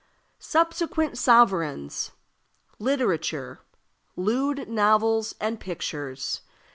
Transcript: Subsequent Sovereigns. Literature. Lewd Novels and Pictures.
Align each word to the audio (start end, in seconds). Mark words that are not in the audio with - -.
Subsequent 0.39 1.15
Sovereigns. 1.15 2.09
Literature. 2.79 3.61
Lewd 4.15 4.67
Novels 4.67 5.35
and 5.39 5.59
Pictures. 5.59 6.41